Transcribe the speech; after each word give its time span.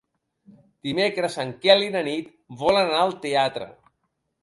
Dimecres 0.87 1.37
en 1.45 1.53
Quel 1.67 1.85
i 1.89 1.93
na 1.99 2.03
Nit 2.09 2.35
volen 2.65 2.91
anar 2.93 3.07
al 3.07 3.17
teatre. 3.27 3.73